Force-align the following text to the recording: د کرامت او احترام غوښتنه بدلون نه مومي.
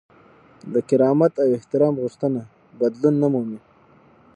د 0.73 0.75
کرامت 0.89 1.33
او 1.43 1.49
احترام 1.57 1.93
غوښتنه 2.03 2.41
بدلون 2.79 3.15
نه 3.21 3.27
مومي. 3.33 3.59